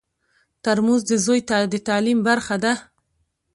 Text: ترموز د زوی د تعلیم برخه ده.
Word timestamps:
ترموز 0.63 1.01
د 1.07 1.11
زوی 1.25 1.39
د 1.73 1.75
تعلیم 1.87 2.19
برخه 2.27 2.55
ده. 2.63 2.73